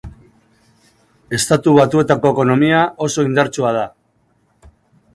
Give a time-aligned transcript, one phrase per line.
[1.39, 3.89] Estatu Batuetako ekonomia oso indartsua da.